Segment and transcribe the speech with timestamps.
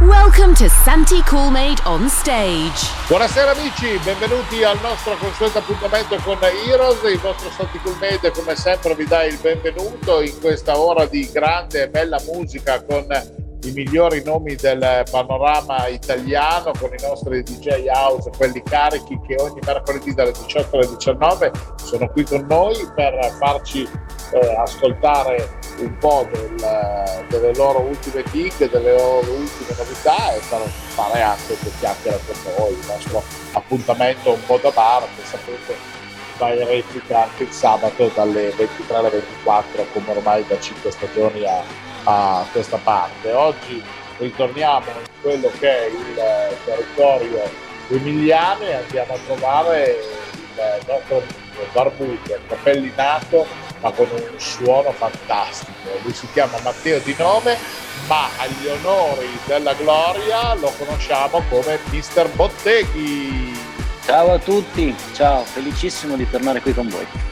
[0.00, 2.88] Welcome to Santi Coolmade on stage.
[3.06, 7.02] Buonasera amici, benvenuti al nostro consueto appuntamento con Heroes.
[7.02, 11.82] Il vostro Santi Coolmade come sempre vi dà il benvenuto in questa ora di grande
[11.82, 13.06] e bella musica con
[13.62, 19.60] i migliori nomi del panorama italiano con i nostri DJ house, quelli carichi che ogni
[19.64, 23.82] mercoledì dalle 18 alle 19 sono qui con noi per farci
[24.32, 30.64] eh, ascoltare un po' del, delle loro ultime gig, delle loro ultime novità e fare,
[30.66, 33.22] fare anche due chiacchiere con noi, il nostro
[33.52, 35.98] appuntamento un po' da bar che sapete
[36.38, 41.44] va in replica anche il sabato dalle 23 alle 24 come ormai da 5 stagioni
[41.44, 41.62] a,
[42.04, 43.32] a questa parte.
[43.32, 43.82] Oggi
[44.18, 49.98] ritorniamo in quello che è il territorio emiliano e andiamo a trovare
[50.56, 51.22] il nostro
[51.72, 53.46] barbuto, capellinato
[53.80, 55.72] ma con un suono fantastico.
[56.02, 57.56] Lui si chiama Matteo di nome,
[58.06, 63.58] ma agli onori della gloria lo conosciamo come Mister Botteghi.
[64.04, 67.29] Ciao a tutti, ciao, felicissimo di tornare qui con voi.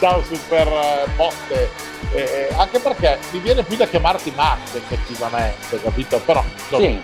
[0.00, 0.66] Ciao Super
[1.14, 1.70] Botte,
[2.14, 6.18] eh, anche perché mi viene più da chiamarti Matte effettivamente, capito?
[6.20, 6.82] Però insomma...
[6.86, 7.02] sì,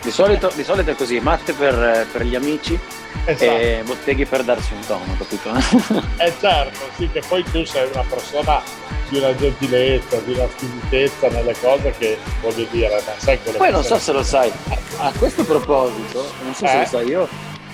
[0.00, 2.80] di solito, di solito, è così, Matte per, per gli amici
[3.26, 3.44] esatto.
[3.44, 5.52] e Botteghi per darsi un tono, capito?
[6.16, 8.62] eh certo, sì, che poi tu sei una persona
[9.10, 13.70] di una gentilezza, di una squisitezza nelle cose che voglio dire, non sai quello Poi
[13.70, 14.50] non so se lo sai,
[14.96, 16.68] a questo proposito, non so eh?
[16.68, 17.28] se lo sai, io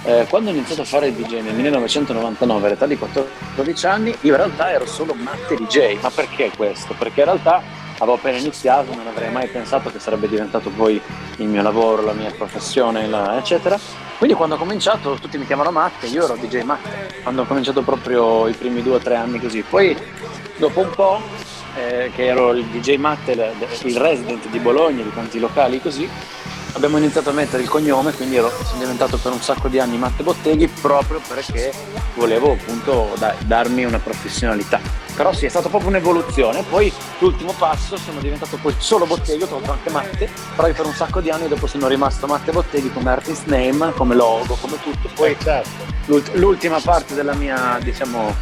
[0.04, 4.30] eh, quando ho iniziato a fare il DJ nel 1999 all'età di 14 anni, io
[4.32, 5.98] in realtà ero solo matte DJ.
[6.00, 6.94] Ma perché questo?
[6.96, 7.62] Perché in realtà
[7.98, 11.00] avevo appena iniziato, non avrei mai pensato che sarebbe diventato poi
[11.36, 13.78] il mio lavoro, la mia professione, eccetera.
[14.18, 17.82] Quindi quando ho cominciato tutti mi chiamano Matte, io ero DJ Matte, quando ho cominciato
[17.82, 19.62] proprio i primi due o tre anni così.
[19.62, 19.96] Poi
[20.56, 21.20] dopo un po',
[21.76, 23.32] eh, che ero il DJ Matte,
[23.82, 26.08] il resident di Bologna, di tanti locali così,
[26.74, 29.96] abbiamo iniziato a mettere il cognome, quindi ero, sono diventato per un sacco di anni
[29.96, 31.72] Matte Botteghi proprio perché
[32.14, 34.80] volevo appunto da, darmi una professionalità.
[35.14, 36.64] Però sì, è stata proprio un'evoluzione.
[36.64, 40.86] Poi l'ultimo passo sono diventato poi solo Botteghi, ho tolto anche Matte, però io per
[40.86, 44.80] un sacco di anni dopo sono rimasto Matte Botteghi come artist name, come logo, come
[44.82, 45.08] tutto.
[45.14, 46.32] Poi eh, certo.
[46.34, 48.34] l'ultima parte della mia, diciamo,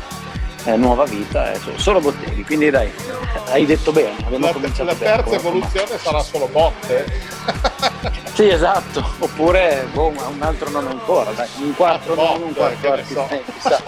[0.65, 2.45] eh, nuova vita è solo Botteghi.
[2.45, 2.91] Quindi dai,
[3.50, 4.17] hai detto bene.
[4.39, 7.31] La, la terza evoluzione sarà solo botte.
[8.33, 13.28] Sì, esatto, oppure boh, un altro nome ancora, dai, un quarto nome, un quarto artista,
[13.28, 13.43] so.
[13.53, 13.83] chissà.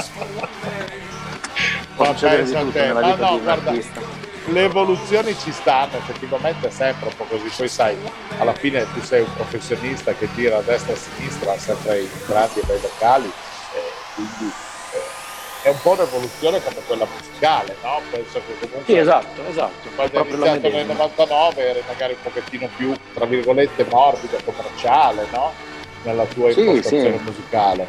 [1.96, 4.00] Può succedere di tutto nella vita no, di un guarda, artista.
[4.44, 7.96] Le evoluzioni ci stanno, effettivamente è sempre un po' così, poi sai,
[8.36, 12.08] alla fine tu sei un professionista che tira a destra e a sinistra, sempre in
[12.26, 14.52] grandi e bei locali, eh, quindi
[15.64, 18.02] è un po' un'evoluzione come quella musicale, no?
[18.10, 18.84] Penso che comunque...
[18.84, 19.88] Sì, esatto, esatto.
[19.94, 25.52] Quando hai iniziato nel 99 eri magari un pochettino più, tra virgolette, morbido, commerciale, no?
[26.02, 27.24] Nella tua sì, impostazione sì.
[27.24, 27.88] musicale.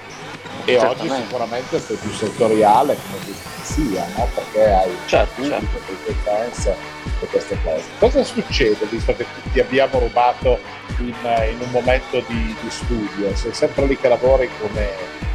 [0.63, 4.29] E oggi sicuramente sei più settoriale, come sia, no?
[4.33, 5.67] Perché hai certo, certo.
[5.85, 6.77] competenze
[7.19, 7.83] e queste cose.
[7.99, 10.59] Cosa succede, visto che ti abbiamo rubato
[10.99, 11.13] in,
[11.51, 13.35] in un momento di, di studio?
[13.35, 15.25] Sei sempre lì che lavori come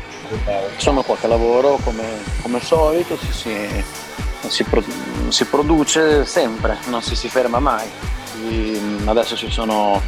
[0.77, 2.05] sono qua che lavoro come,
[2.43, 3.85] come solito, si, si,
[4.49, 4.65] si,
[5.29, 7.89] si, produce sempre, non si, si ferma mai.
[8.33, 10.01] Quindi adesso ci sono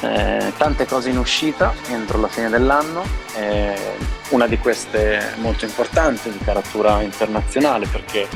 [0.00, 3.02] eh, tante cose in uscita entro la fine dell'anno,
[3.34, 3.96] eh,
[4.30, 8.28] una di queste molto importante di caratura internazionale perché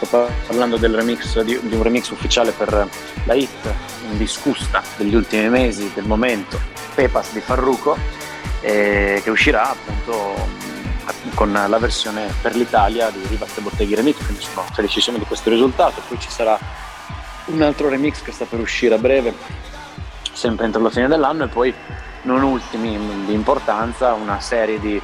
[0.00, 2.88] sto parlando remix, di, di un remix ufficiale per
[3.24, 3.74] la hit
[4.10, 6.58] indiscussa degli ultimi mesi, del momento,
[6.94, 7.96] Pepas di Farruko
[8.60, 10.64] eh, che uscirà appunto
[11.34, 16.00] con la versione per l'Italia di Rivaste Botteghi Remix, quindi sono felicissimo di questo risultato.
[16.08, 16.58] Poi ci sarà
[17.46, 19.34] un altro remix che sta per uscire a breve,
[20.32, 21.74] sempre entro la fine dell'anno, e poi
[22.22, 25.00] non ultimi di importanza una serie di...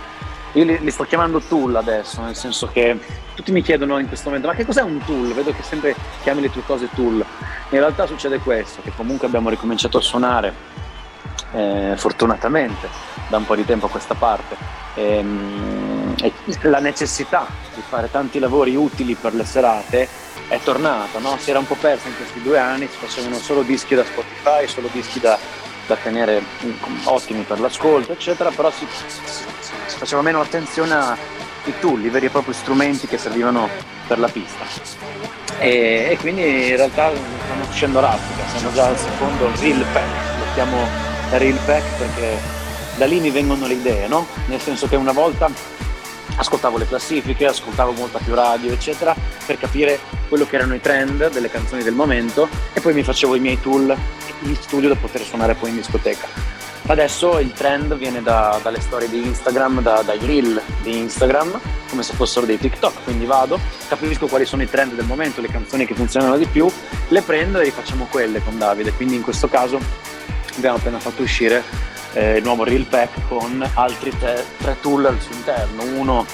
[0.54, 2.98] Io li, li sto chiamando tool adesso, nel senso che
[3.34, 5.32] tutti mi chiedono in questo momento ma che cos'è un tool?
[5.32, 7.24] Vedo che sempre chiami le tue cose tool.
[7.70, 10.52] In realtà succede questo, che comunque abbiamo ricominciato a suonare
[11.52, 12.88] eh, fortunatamente
[13.28, 14.56] da un po' di tempo a questa parte.
[14.94, 16.32] E, ehm, e
[16.68, 20.08] la necessità di fare tanti lavori utili per le serate
[20.48, 21.36] è tornata, no?
[21.38, 24.66] si era un po' persa in questi due anni, si facevano solo dischi da Spotify,
[24.68, 25.38] solo dischi da,
[25.86, 26.72] da tenere mm,
[27.04, 31.16] ottimi per l'ascolto, eccetera, però si, si, faceva meno attenzione a,
[31.64, 33.68] i tool, i veri e propri strumenti che servivano
[34.06, 34.64] per la pista.
[35.58, 37.10] E, e quindi in realtà
[37.44, 42.38] stiamo uscendo raffica, siamo già al secondo reel pack, lo chiamo reel pack perché
[42.96, 44.26] da lì mi vengono le idee, no?
[44.46, 45.50] Nel senso che una volta
[46.36, 49.14] ascoltavo le classifiche, ascoltavo molta più radio, eccetera,
[49.44, 49.98] per capire
[50.28, 53.60] quello che erano i trend delle canzoni del momento e poi mi facevo i miei
[53.60, 53.94] tool
[54.42, 56.60] in studio da poter suonare poi in discoteca.
[56.84, 61.58] Adesso il trend viene da, dalle storie di Instagram, da, dai reel di Instagram,
[61.88, 63.58] come se fossero dei TikTok, quindi vado,
[63.88, 66.68] capisco quali sono i trend del momento, le canzoni che funzionano di più,
[67.08, 69.78] le prendo e rifacciamo quelle con Davide, quindi in questo caso
[70.56, 71.62] abbiamo appena fatto uscire
[72.14, 76.26] eh, il nuovo Reel Pack con altri te- tre tool al suo interno, uno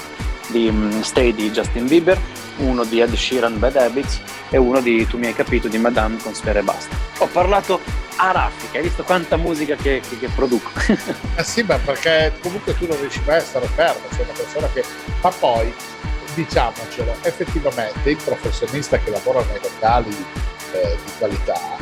[0.47, 2.19] di um, Stay di Justin Bieber,
[2.57, 6.17] uno di Ed Sheeran Bad Habits e uno di Tu mi hai capito di Madame
[6.21, 6.95] con Sfere e Basta.
[7.19, 7.79] Ho parlato
[8.17, 10.69] a raffica, hai visto quanta musica che, che, che produco?
[11.35, 14.69] eh sì, ma perché comunque tu non riesci mai a stare fermo, sei una persona
[14.73, 14.83] che...
[15.21, 15.73] Ma poi,
[16.33, 20.25] diciamocelo, effettivamente il professionista che lavora nei locali
[20.73, 21.77] eh, di qualità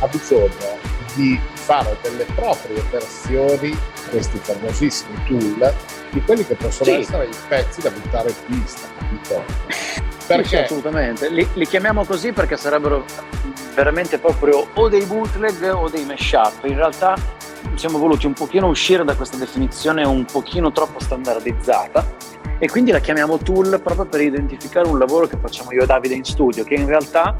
[0.00, 3.76] ha bisogno di fare delle proprie versioni,
[4.10, 5.74] questi famosissimi tool,
[6.10, 6.96] di quelli che possono sì.
[6.96, 9.44] essere i pezzi da buttare in pista, capito?
[10.26, 10.48] Perché?
[10.48, 13.04] Sì, assolutamente, li, li, chiamiamo così perché sarebbero
[13.74, 16.64] veramente proprio o dei bootleg o dei mashup.
[16.64, 17.16] In realtà
[17.74, 22.04] siamo voluti un pochino uscire da questa definizione un pochino troppo standardizzata
[22.58, 26.14] e quindi la chiamiamo tool proprio per identificare un lavoro che facciamo io e Davide
[26.14, 27.34] in studio, che in realtà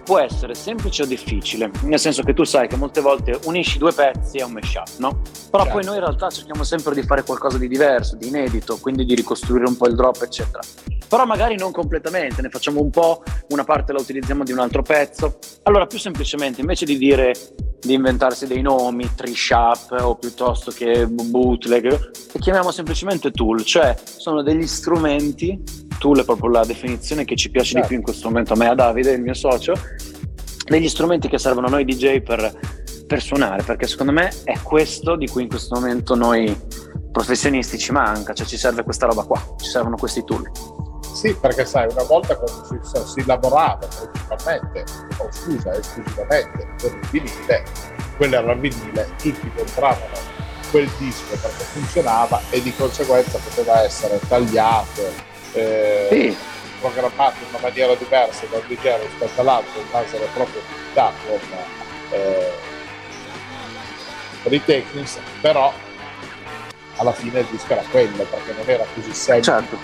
[0.00, 3.92] può essere semplice o difficile, nel senso che tu sai che molte volte unisci due
[3.92, 5.20] pezzi e un mashup, no?
[5.50, 5.78] Però certo.
[5.78, 9.14] poi noi in realtà cerchiamo sempre di fare qualcosa di diverso, di inedito, quindi di
[9.14, 10.60] ricostruire un po' il drop, eccetera.
[11.08, 14.82] Però magari non completamente, ne facciamo un po', una parte la utilizziamo di un altro
[14.82, 15.38] pezzo.
[15.64, 17.34] Allora, più semplicemente, invece di dire
[17.80, 23.96] di inventarsi dei nomi, trish up o piuttosto che bootleg, li chiamiamo semplicemente tool, cioè
[24.02, 27.82] sono degli strumenti, tool è proprio la definizione che ci piace certo.
[27.82, 29.74] di più in questo momento a me, a Davide, il mio socio,
[30.64, 32.58] degli strumenti che servono a noi DJ per,
[33.06, 36.56] per suonare, perché secondo me è questo di cui in questo momento noi
[37.12, 40.50] professionisti ci manca, cioè ci serve questa roba qua, ci servono questi tool.
[41.12, 44.84] Sì, perché sai, una volta quando si, si lavorava principalmente,
[45.18, 47.64] o scusa, esclusivamente per il vinile,
[48.16, 50.38] quello era il vinile, tutti compravano
[50.70, 55.02] quel disco perché funzionava e di conseguenza poteva essere tagliato,
[55.52, 56.36] eh, sì
[56.80, 61.12] programmato in una maniera diversa da un DJ rispetto all'altro in base alle proprie attività
[61.26, 61.38] con
[62.10, 62.52] eh,
[64.54, 65.72] i technics, però
[66.96, 69.76] alla fine il disco era quello perché non era così semplice certo.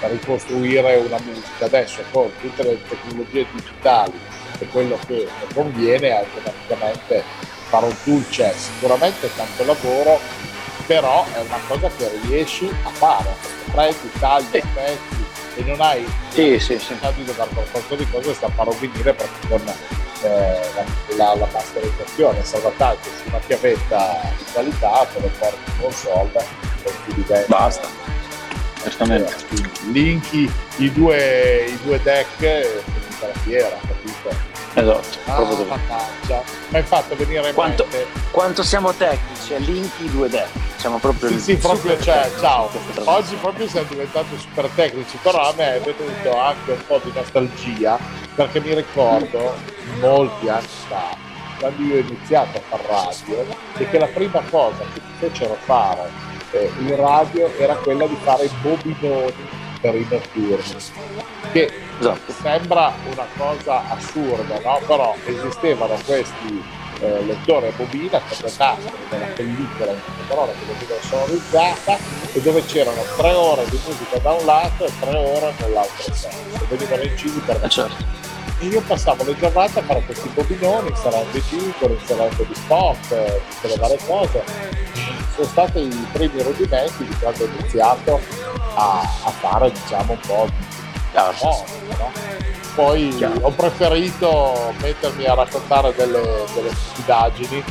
[0.00, 1.66] da ricostruire una musica.
[1.66, 4.18] Adesso con tutte le tecnologie digitali
[4.58, 7.22] e quello che conviene automaticamente
[7.68, 10.18] fare un tool c'è sicuramente tanto lavoro
[10.88, 13.28] però è una cosa che riesci a fare.
[13.70, 15.26] Prendi, tagli, pezzi
[15.56, 16.96] e non hai sì, sì, sì.
[17.14, 19.62] di dover per forza di cose sta a fare venire perché con
[20.22, 25.80] eh, la, la, masterizzazione, il salvataggio su una chiavetta di qualità te lo porti in
[25.80, 26.46] console
[26.84, 27.88] e ti diventa basta.
[28.82, 29.34] Certamente.
[29.50, 35.64] eh, linki i due, i due deck e finita la fiera capito Esatto, ah, proprio
[35.64, 36.42] mannaggia.
[36.68, 37.86] Mi hai fatto venire quanto,
[38.30, 39.58] quanto siamo tecnici, a
[40.10, 40.48] due deck.
[40.76, 42.70] Siamo proprio Sì, sì, proprio cioè, ciao.
[43.04, 47.12] Oggi proprio siamo diventati super tecnici, però a me è venuto anche un po' di
[47.14, 47.98] nostalgia
[48.34, 49.54] perché mi ricordo
[50.00, 51.26] molti anni fa
[51.58, 53.46] quando io ho iniziato a fare radio
[53.76, 56.08] e che la prima cosa che mi fecero fare
[56.52, 59.34] eh, in radio era quella di fare i bobinoni
[59.80, 60.76] per i notturni
[61.52, 62.32] che esatto.
[62.40, 64.80] sembra una cosa assurda no?
[64.86, 66.62] però esistevano questi
[67.00, 68.52] eh, lettori a bobina con le
[69.08, 71.98] della pellicola in parole che venivano sonorizzata
[72.32, 76.28] e dove c'erano tre ore di musica da un lato e tre ore nell'altro senso
[76.68, 78.26] venivano incisi per eh certo.
[78.60, 83.08] E io passavo le giornate a fare questi bobinoni, inserendo i jingle, inserendo gli spot,
[83.08, 84.42] tutte le varie cose.
[85.36, 88.20] Sono stati i primi rudimenti di quando ho iniziato
[88.74, 90.48] a, a fare diciamo un po'
[91.42, 92.12] moda, no?
[92.74, 93.40] Poi Chiaro.
[93.42, 97.64] ho preferito mettermi a raccontare delle, delle stupidaggini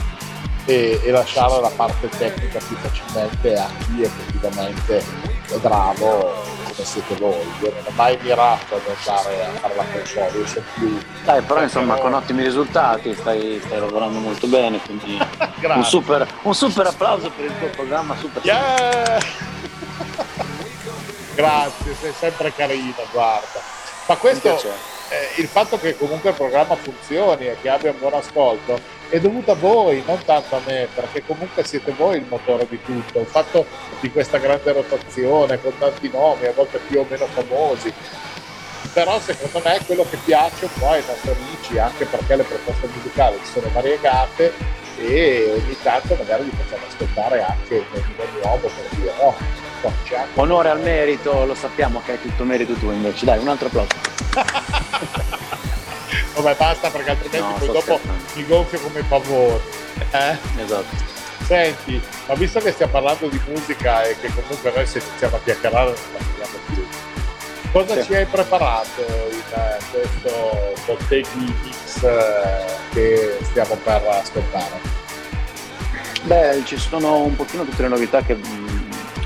[0.65, 7.15] e, e, lasciare la parte tecnica più facilmente a chi effettivamente è bravo come siete
[7.15, 7.39] voi.
[7.61, 10.99] Io non ho mai mirato ad andare a fare la console, io sono più.
[11.23, 15.17] Dai, però insomma con ottimi risultati, stai, stai lavorando molto bene, quindi
[15.63, 19.55] un super, un super applauso per il tuo programma super yeah!
[21.37, 23.61] Grazie, sei sempre carino, guarda.
[24.07, 24.59] Ma questo
[25.09, 29.19] eh, il fatto che comunque il programma funzioni e che abbia un buon ascolto è
[29.19, 33.19] dovuto a voi, non tanto a me, perché comunque siete voi il motore di tutto.
[33.19, 33.67] Il fatto
[33.99, 37.93] di questa grande rotazione con tanti nomi, a volte più o meno famosi,
[38.93, 42.43] però secondo me è quello che piace un po' ai nostri amici, anche perché le
[42.43, 44.53] proposte musicali sono variegate
[44.97, 48.01] e ogni tanto magari li facciamo ascoltare anche un
[48.41, 49.66] nuovo per dire no.
[50.35, 53.95] Onore al merito, lo sappiamo che è tutto merito tuo invece, dai un altro applauso.
[56.35, 58.23] Vabbè basta perché altrimenti no, poi dopo scherzando.
[58.35, 59.61] mi gonfio come favore.
[60.11, 60.37] Eh?
[60.63, 61.15] Esatto.
[61.45, 65.39] Senti, ma visto che stiamo parlando di musica e che comunque noi se iniziamo a
[65.43, 66.85] chiacchierare non parliamo più,
[67.71, 68.03] cosa sì.
[68.03, 74.79] ci hai preparato in uh, questo Botteghi Mix uh, che stiamo per ascoltare?
[76.23, 78.76] Beh, ci sono un pochino tutte le novità che mm,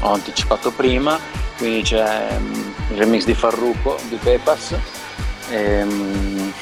[0.02, 1.18] ho anticipato prima,
[1.58, 2.54] quindi c'è mm,
[2.92, 4.76] il remix di Farruko di Pepas,
[5.50, 6.54] e, ehm,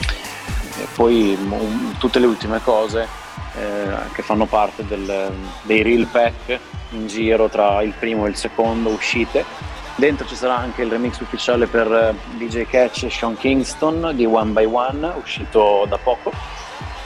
[0.79, 3.07] e poi m- tutte le ultime cose
[3.55, 5.31] eh, che fanno parte del,
[5.63, 6.59] dei reel pack
[6.91, 9.67] in giro tra il primo e il secondo uscite.
[9.95, 14.25] Dentro ci sarà anche il remix ufficiale per eh, DJ Catch e Sean Kingston di
[14.25, 16.31] One by One, uscito da poco.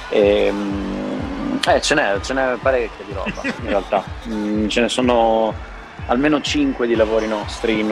[0.09, 4.03] E, ehm, eh, ce n'è, ce n'è parecchia di roba in realtà.
[4.25, 5.53] Mm, ce ne sono
[6.07, 7.89] almeno 5 di lavori nostri in,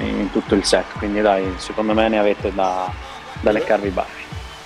[0.00, 2.90] in, tutto il set, quindi dai, secondo me ne avete da,
[3.40, 4.22] da leccarvi i baffi.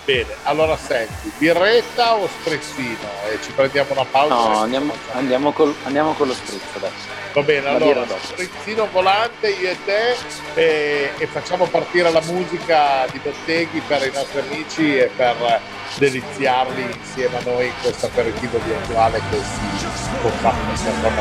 [0.08, 3.08] Bene, allora senti, birretta o sprezzino?
[3.30, 4.34] E ci prendiamo una pausa?
[4.34, 7.16] No, andiamo, andiamo, col, andiamo, con lo spritz adesso.
[7.34, 10.16] Va bene, la allora sprezzino volante io e te
[10.54, 15.60] e, e, facciamo partire la musica di Botteghi per i nostri amici e per
[15.96, 21.12] deliziarli insieme a noi in questo aperitivo virtuale che si compatta sempre a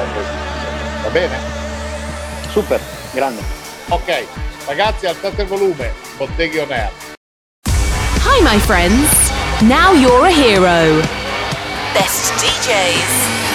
[1.04, 1.67] Va bene?
[2.58, 2.82] Super,
[3.14, 3.44] grande.
[3.90, 4.26] Ok,
[4.66, 6.92] ragazzi alzate il volume, Botteghi on air.
[8.24, 9.12] Hi, my friends.
[9.62, 11.04] Now you're a hero.
[11.94, 13.14] Best DJs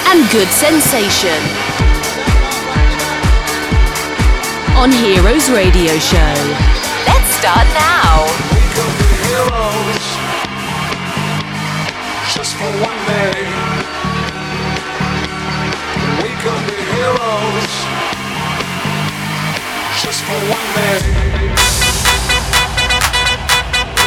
[0.09, 1.43] and good sensation.
[4.77, 6.37] On Heroes Radio Show.
[7.05, 8.23] Let's start now.
[8.55, 10.07] We could be heroes
[12.33, 13.72] just for one day.
[20.03, 20.99] Just for one day.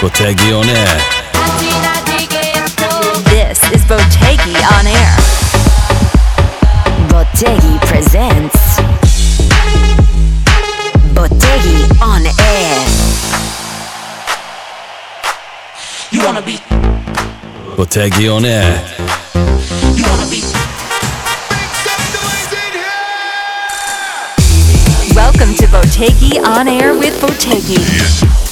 [0.02, 0.98] Botteghi on air.
[3.32, 5.16] This is Botteghi on air.
[7.08, 8.60] Botteghi presents
[11.16, 12.76] Botteghi on air.
[16.12, 16.58] You wanna be
[17.78, 18.84] Botteghi on air.
[19.96, 20.55] You wanna be
[25.38, 28.45] Welcome to Botegi on Air with Botegi.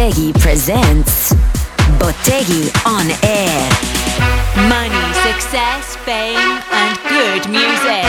[0.00, 1.34] Botteghi presents
[1.98, 3.68] Botteghi on air.
[4.66, 6.38] Money, success, fame,
[6.72, 8.08] and good music.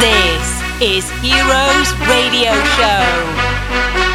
[0.00, 4.11] This is Heroes Radio Show.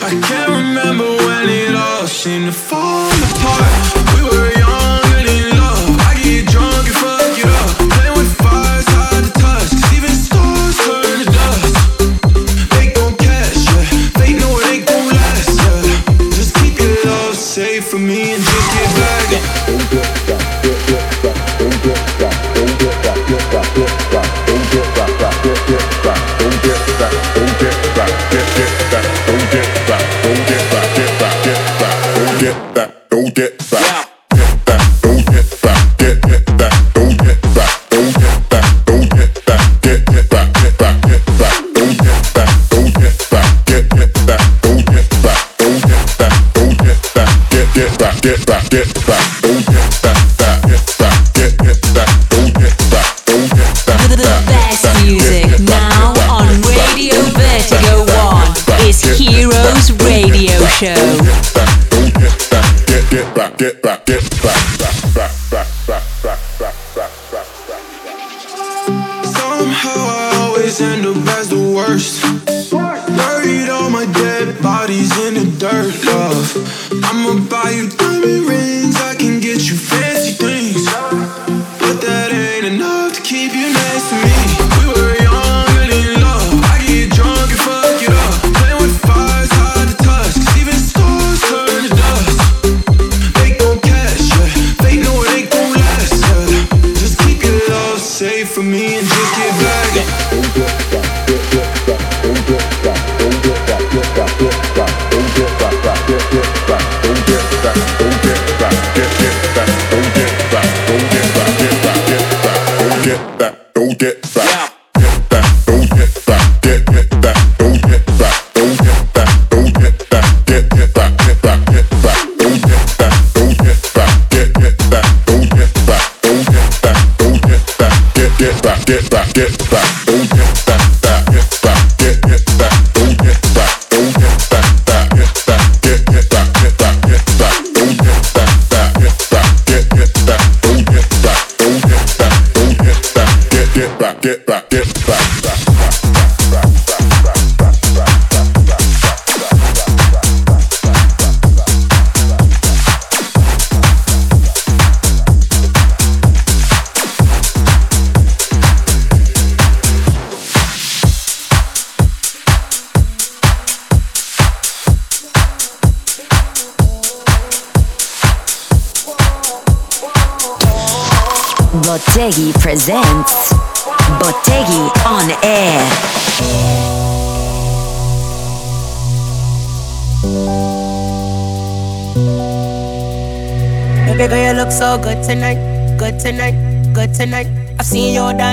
[0.00, 3.95] I can't remember when it all seemed to fall apart.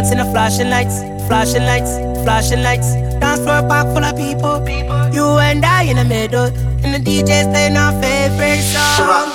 [0.04, 2.94] Flashing lights, flashing lights, flashing lights.
[3.20, 4.60] Dance floor pack full of people.
[5.14, 6.46] You and I in the middle,
[6.84, 9.30] and the DJ's playing our favorite song.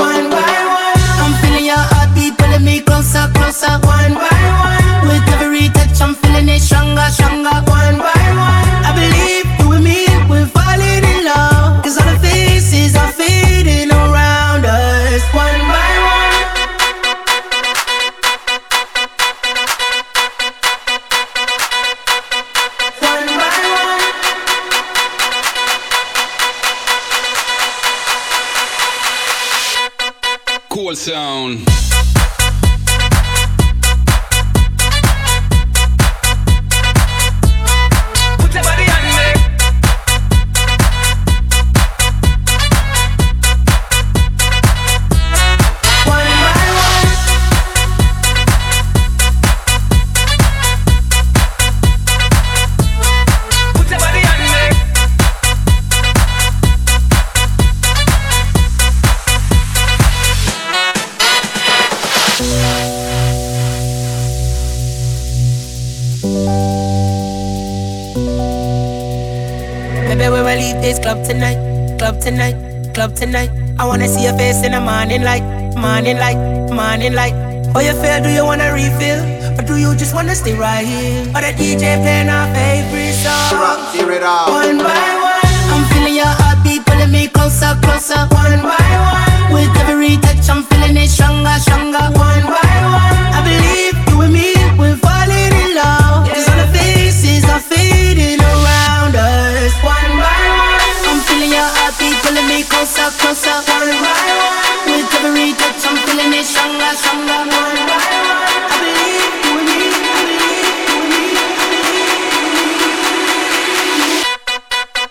[0.00, 3.72] One by one, I'm feeling your heartbeat pulling me closer, closer.
[3.84, 7.60] One by one, with every touch I'm feeling it stronger, stronger.
[7.68, 9.37] One by one.
[30.94, 32.17] soul sound.
[73.18, 73.50] Tonight.
[73.78, 75.42] I wanna see your face in the morning light,
[75.74, 76.38] morning light,
[76.70, 77.34] morning light.
[77.74, 78.22] How you feel?
[78.22, 79.20] Do you wanna refill?
[79.58, 81.26] Or do you just wanna stay right here?
[81.34, 83.50] Or the DJ playing our favorite song?
[84.54, 88.22] One by one, I'm feeling your heartbeat pulling me closer, closer.
[88.30, 92.04] One by one, with every touch I'm feeling it stronger, stronger.
[92.14, 93.17] One by one,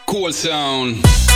[0.05, 1.26] Cool sound.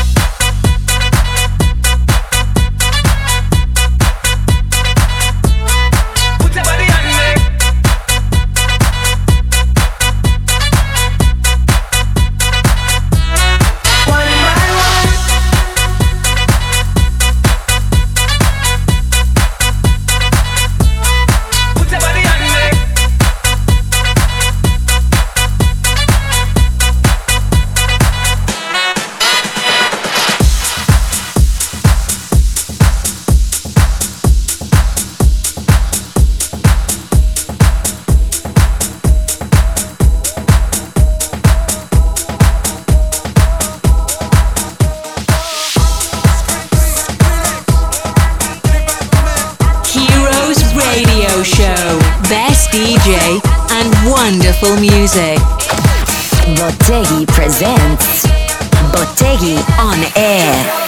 [54.61, 55.39] Wonderful music.
[56.55, 58.25] Botteghi presents
[58.91, 60.80] Botteghi on Air.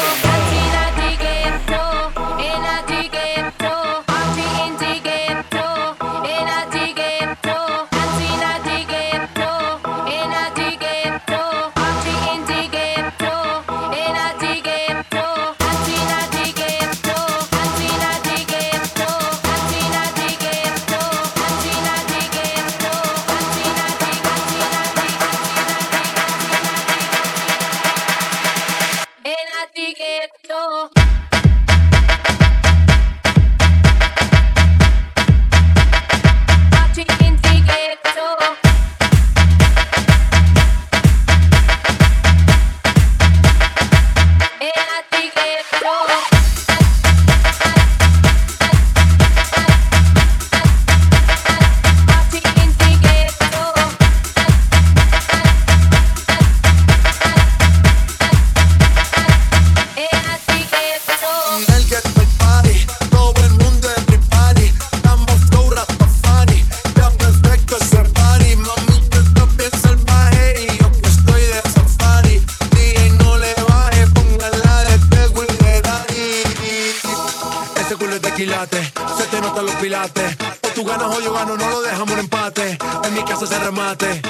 [79.84, 82.78] O tú ganas o yo gano, no lo dejamos un empate.
[83.04, 84.22] En mi casa se remate.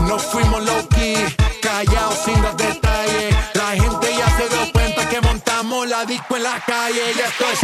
[0.00, 1.14] Nos fuimos low key,
[1.62, 3.36] callados sin dar detalles.
[3.54, 7.14] La gente ya se dio cuenta que montamos la disco en la calle.
[7.16, 7.54] Ya estoy.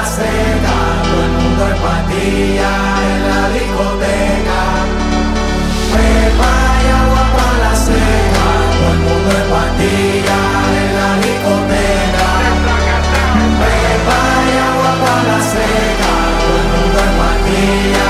[0.00, 0.06] la
[1.02, 1.76] todo el mundo en
[3.12, 4.62] en la discoteca.
[5.92, 9.48] Pepa y agua para la Z, todo el mundo en
[10.80, 12.28] en la discoteca.
[13.60, 16.02] Pepa y agua para la Z,
[16.40, 18.09] todo el mundo en.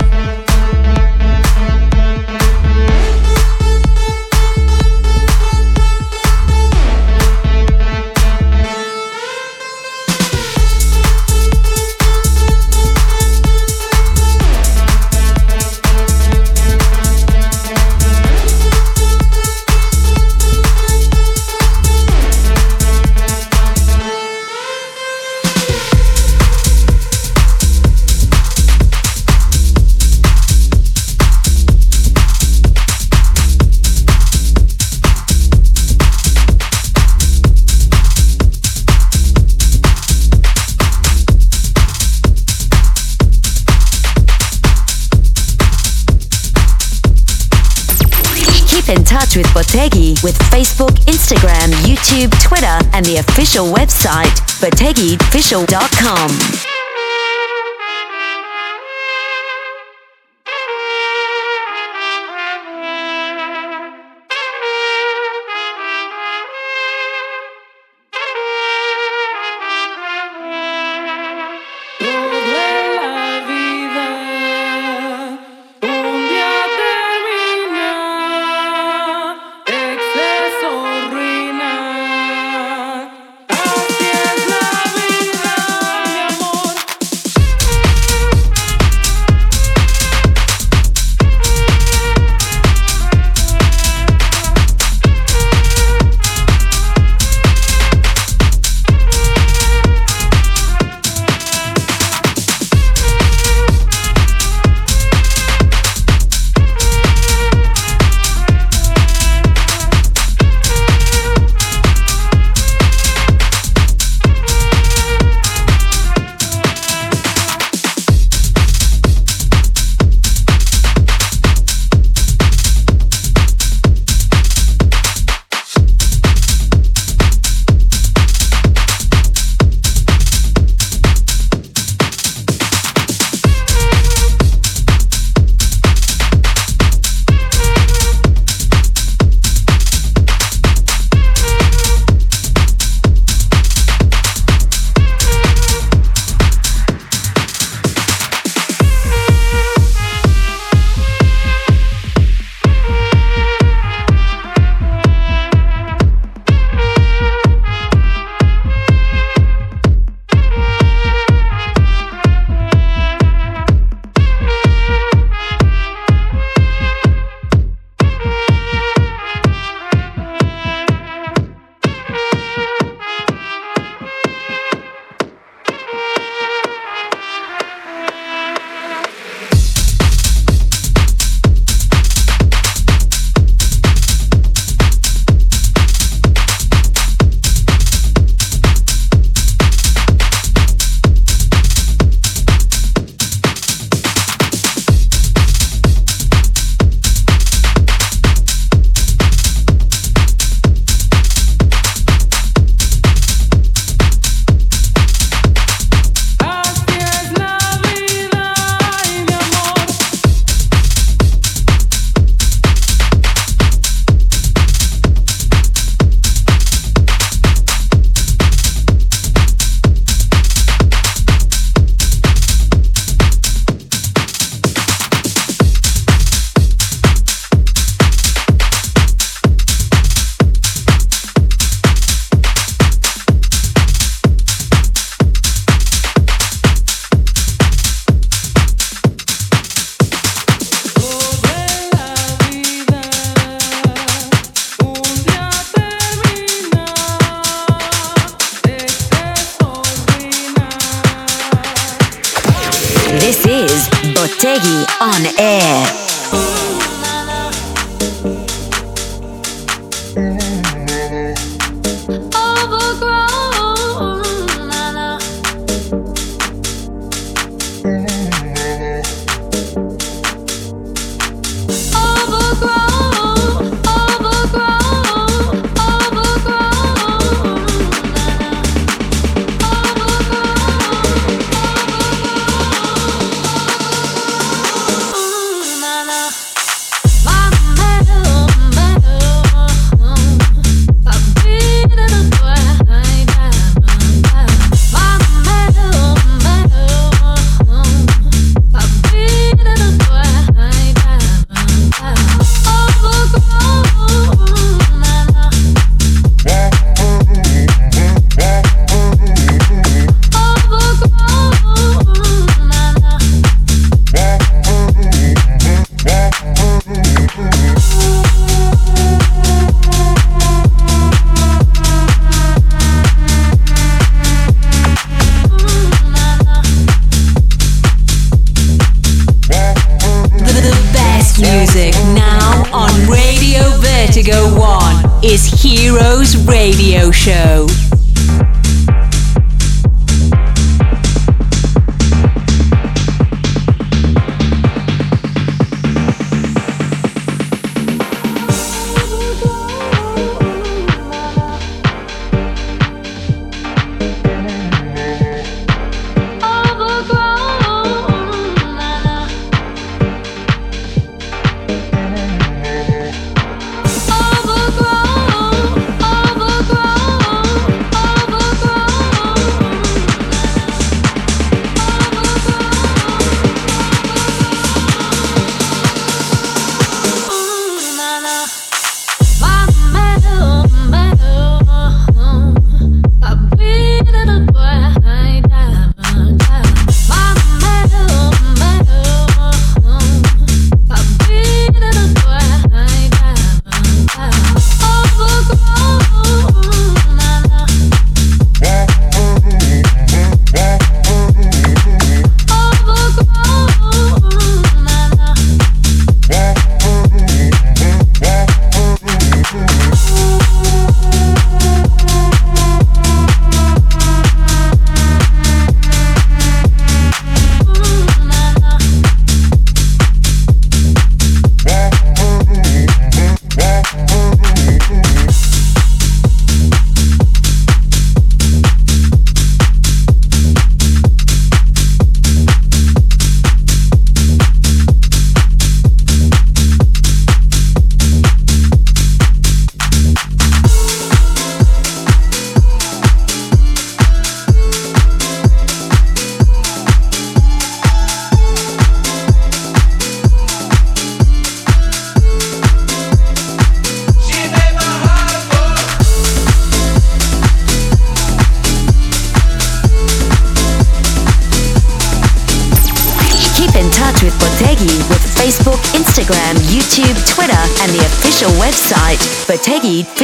[50.61, 54.29] Facebook, Instagram, YouTube, Twitter, and the official website,
[54.61, 56.70] bategifficial.com.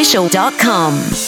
[0.07, 1.26] official.com.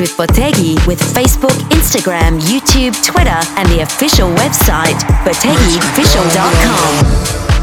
[0.00, 7.59] with Botegi with Facebook, Instagram, YouTube, Twitter, and the official website, botegiofficial.com.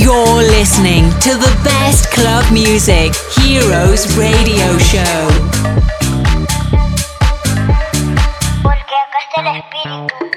[0.00, 5.28] You're listening to the best club music, Heroes Radio Show.
[8.62, 10.27] Porque acá está el espíritu.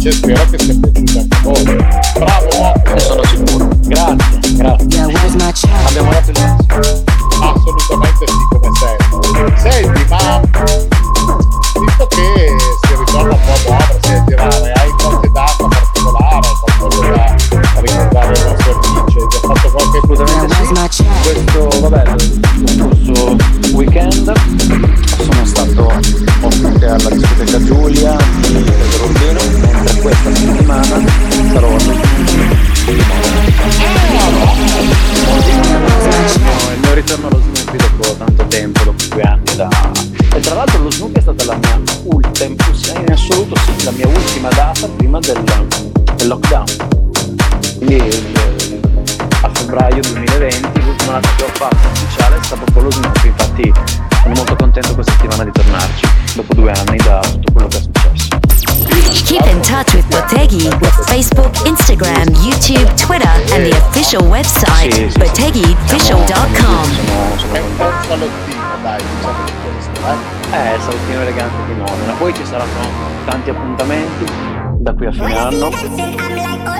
[0.00, 0.69] Just be que
[64.80, 65.18] website, Sì, sì, sì.
[65.18, 66.88] bottegiofficial.com.
[67.52, 70.16] È un po' salottino, dai, diciamo di questo, eh?
[70.56, 72.12] Eh, il salottino elegante di Modena.
[72.14, 72.80] Poi ci saranno
[73.24, 74.24] tanti appuntamenti
[74.78, 75.70] da qui a fine anno.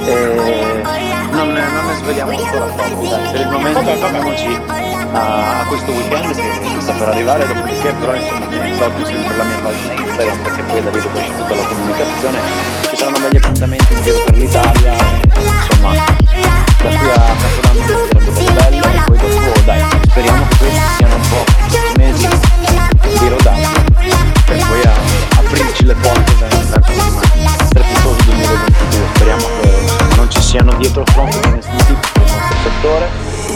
[0.02, 0.82] E
[1.30, 3.06] non ne, non ne sveliamo ancora troppo.
[3.06, 3.30] Dai.
[3.32, 4.60] Per il momento fermiamoci
[5.12, 9.44] a, a questo weekend che sta per arrivare, dopodiché però insomma mi ricordo sempre la
[9.44, 12.38] mia pagina Instagram perché poi da lì dove c'è tutta la comunicazione.
[12.88, 14.94] Ci saranno degli appuntamenti in giro per l'Italia.
[15.36, 17.29] Insomma, da qui a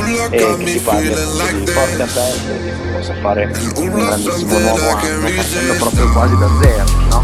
[0.05, 4.88] e che si parli appunto di porte aperte che si possa fare un grandissimo nuovo
[4.90, 7.20] anno partendo proprio quasi da zero no?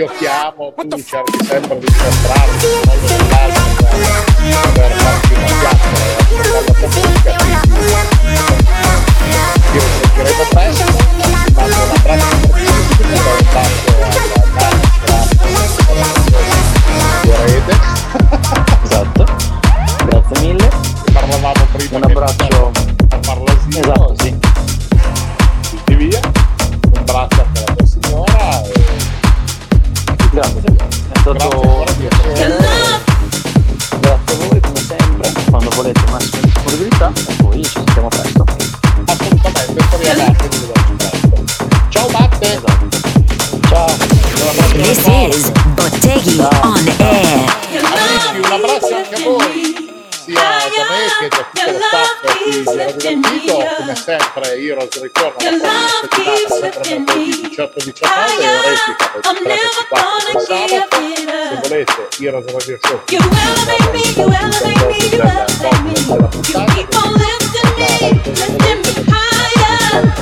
[0.03, 3.53] io chiamo, tu cerchi sempre di incontrarmi per,
[4.91, 7.42] farti una chiacchiera e ascoltare la
[35.73, 38.52] sempre quando volete massima disponibilità e poi ci sentiamo presto assolutamente
[54.03, 60.43] sempre, Heroes ritorna la prossima settimana, sempre mercoledì 18-19 e replica del 3 24 del
[60.43, 60.91] sabato.
[61.49, 62.99] Se volete, Heroes Radio Show.
[63.09, 65.95] You elevate me, you elevate me, you elevate me.
[66.51, 67.95] You keep on lifting me,
[68.25, 70.22] lifting me higher.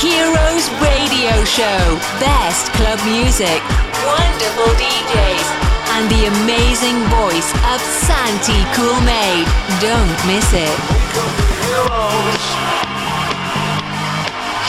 [0.00, 1.98] Heroes Radio Show.
[2.18, 3.62] Best club music,
[4.04, 5.48] wonderful DJs,
[5.94, 9.46] and the amazing voice of Santi Cool Made.
[9.80, 10.76] Don't miss it.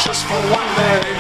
[0.04, 1.15] Just for one day.